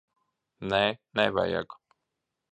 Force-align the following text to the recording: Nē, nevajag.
Nē, 0.71 0.79
nevajag. 1.19 1.77